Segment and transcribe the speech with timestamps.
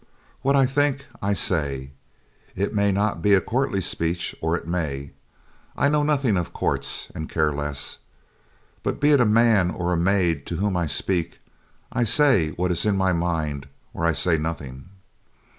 [0.41, 1.91] "What I think, I say.
[2.55, 5.11] It may not be a courtly speech or it may.
[5.77, 7.99] I know nothing of courts and care less,
[8.81, 11.39] but be it man or maid to whom I speak,
[11.91, 14.89] I say what is in my mind or I say nothing.